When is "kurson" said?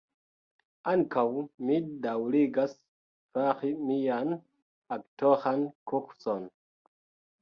5.93-6.53